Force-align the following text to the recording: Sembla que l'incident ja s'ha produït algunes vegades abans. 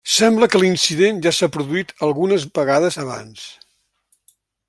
Sembla 0.11 0.45
que 0.53 0.61
l'incident 0.61 1.19
ja 1.25 1.33
s'ha 1.39 1.49
produït 1.57 1.93
algunes 2.09 2.47
vegades 2.57 2.99
abans. 3.05 3.47